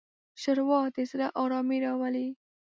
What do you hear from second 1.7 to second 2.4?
راولي.